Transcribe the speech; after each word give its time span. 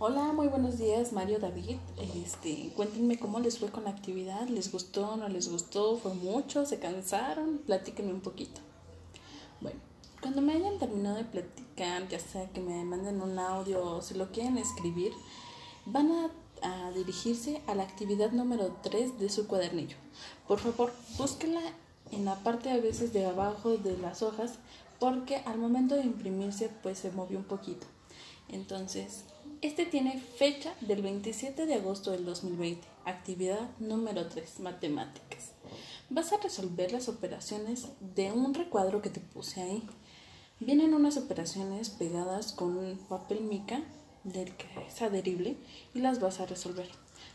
Hola, 0.00 0.32
muy 0.32 0.46
buenos 0.46 0.78
días, 0.78 1.12
Mario 1.12 1.40
David. 1.40 1.76
Este, 2.24 2.72
cuéntenme 2.76 3.18
cómo 3.18 3.40
les 3.40 3.58
fue 3.58 3.68
con 3.72 3.82
la 3.82 3.90
actividad, 3.90 4.46
¿les 4.46 4.70
gustó, 4.70 5.16
no 5.16 5.28
les 5.28 5.50
gustó, 5.50 5.96
fue 5.96 6.14
mucho, 6.14 6.64
se 6.64 6.78
cansaron? 6.78 7.58
Platíquenme 7.66 8.12
un 8.12 8.20
poquito. 8.20 8.60
Bueno, 9.60 9.80
cuando 10.22 10.40
me 10.40 10.52
hayan 10.52 10.78
terminado 10.78 11.16
de 11.16 11.24
platicar, 11.24 12.06
ya 12.06 12.20
sea 12.20 12.48
que 12.50 12.60
me 12.60 12.84
manden 12.84 13.20
un 13.20 13.40
audio 13.40 13.84
o 13.84 14.00
si 14.00 14.14
lo 14.14 14.30
quieren 14.30 14.56
escribir, 14.56 15.10
van 15.84 16.12
a, 16.12 16.30
dirigirse 16.94 17.60
a 17.66 17.74
la 17.74 17.82
actividad 17.82 18.30
número 18.30 18.76
3 18.84 19.18
de 19.18 19.28
su 19.28 19.48
cuadernillo. 19.48 19.96
Por 20.46 20.60
favor, 20.60 20.92
búsquenla 21.16 21.60
en 22.12 22.24
la 22.24 22.36
parte 22.36 22.70
a 22.70 22.76
veces 22.76 23.12
de 23.12 23.26
abajo 23.26 23.76
de 23.76 23.98
las 23.98 24.22
hojas 24.22 24.60
porque 25.00 25.38
al 25.38 25.58
momento 25.58 25.96
de 25.96 26.02
imprimirse 26.02 26.70
pues 26.84 27.00
se 27.00 27.10
movió 27.10 27.38
un 27.38 27.44
poquito. 27.44 27.88
Entonces, 28.48 29.24
este 29.60 29.86
tiene 29.86 30.20
fecha 30.20 30.72
del 30.80 31.02
27 31.02 31.66
de 31.66 31.74
agosto 31.74 32.12
del 32.12 32.24
2020, 32.24 32.86
actividad 33.04 33.68
número 33.78 34.28
3, 34.28 34.60
matemáticas. 34.60 35.52
Vas 36.10 36.32
a 36.32 36.38
resolver 36.38 36.92
las 36.92 37.08
operaciones 37.08 37.88
de 38.14 38.32
un 38.32 38.54
recuadro 38.54 39.02
que 39.02 39.10
te 39.10 39.20
puse 39.20 39.60
ahí. 39.60 39.82
Vienen 40.60 40.94
unas 40.94 41.16
operaciones 41.16 41.90
pegadas 41.90 42.52
con 42.52 42.98
papel 43.08 43.42
mica 43.42 43.82
del 44.24 44.56
que 44.56 44.66
es 44.86 45.02
adherible 45.02 45.56
y 45.94 46.00
las 46.00 46.20
vas 46.20 46.40
a 46.40 46.46
resolver. 46.46 46.88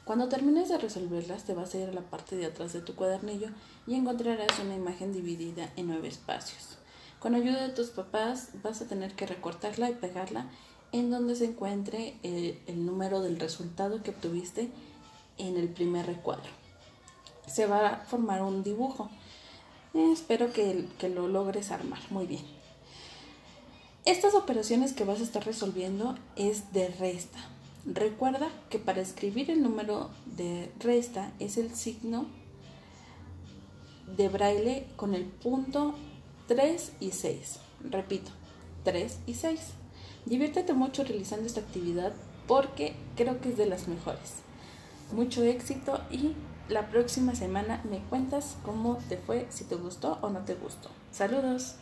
Cuando 0.05 0.29
termines 0.29 0.69
de 0.69 0.77
resolverlas 0.77 1.43
te 1.43 1.53
vas 1.53 1.73
a 1.73 1.79
ir 1.79 1.89
a 1.89 1.93
la 1.93 2.09
parte 2.09 2.35
de 2.35 2.45
atrás 2.45 2.73
de 2.73 2.81
tu 2.81 2.95
cuadernillo 2.95 3.49
y 3.87 3.95
encontrarás 3.95 4.59
una 4.59 4.75
imagen 4.75 5.13
dividida 5.13 5.71
en 5.75 5.87
nueve 5.87 6.07
espacios. 6.07 6.77
Con 7.19 7.35
ayuda 7.35 7.67
de 7.67 7.73
tus 7.73 7.89
papás 7.89 8.49
vas 8.63 8.81
a 8.81 8.87
tener 8.87 9.15
que 9.15 9.25
recortarla 9.25 9.89
y 9.89 9.93
pegarla 9.93 10.49
en 10.93 11.09
donde 11.09 11.35
se 11.35 11.45
encuentre 11.45 12.13
el, 12.23 12.85
número 12.85 13.21
del 13.21 13.39
resultado 13.39 14.01
que 14.03 14.11
obtuviste 14.11 14.69
en 15.37 15.57
el 15.57 15.67
primer 15.67 16.05
recuadro. 16.05 16.49
Se 17.47 17.65
va 17.65 17.87
a 17.89 17.97
formar 18.05 18.41
un 18.43 18.63
dibujo. 18.63 19.09
espero 19.93 20.53
que, 20.53 20.87
que 20.99 21.09
lo 21.09 21.27
logres 21.27 21.71
armar. 21.71 21.99
Muy 22.11 22.27
bien. 22.27 22.43
Estas 24.05 24.35
operaciones 24.35 24.93
que 24.93 25.03
vas 25.03 25.19
a 25.19 25.23
estar 25.23 25.43
resolviendo 25.43 26.15
es 26.35 26.71
de 26.73 26.89
resta. 26.89 27.39
Recuerda 27.85 28.49
que 28.69 28.79
para 28.79 29.01
escribir 29.01 29.49
el 29.49 29.63
número 29.63 30.09
de 30.25 30.71
resta 30.79 31.33
es 31.39 31.57
el 31.57 31.75
signo 31.75 32.27
de 34.15 34.29
braille 34.29 34.87
con 34.95 35.15
el 35.15 35.25
punto 35.25 35.95
3 36.47 36.91
y 36.99 37.11
6. 37.11 37.59
Repito, 37.89 38.31
3 38.83 39.19
y 39.25 39.33
6. 39.33 39.59
Diviértete 40.25 40.73
mucho 40.73 41.03
realizando 41.03 41.45
esta 41.45 41.61
actividad 41.61 42.13
porque 42.47 42.95
creo 43.15 43.41
que 43.41 43.49
es 43.49 43.57
de 43.57 43.65
las 43.65 43.87
mejores. 43.87 44.41
Mucho 45.11 45.43
éxito 45.43 45.99
y 46.09 46.33
la 46.69 46.89
próxima 46.89 47.35
semana 47.35 47.81
me 47.89 47.99
cuentas 48.09 48.57
cómo 48.63 48.97
te 49.09 49.17
fue, 49.17 49.47
si 49.49 49.65
te 49.65 49.75
gustó 49.75 50.17
o 50.21 50.29
no 50.29 50.39
te 50.39 50.55
gustó. 50.55 50.89
Saludos. 51.11 51.75